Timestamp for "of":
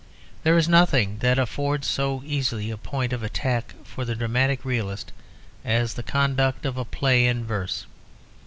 3.13-3.21, 6.65-6.75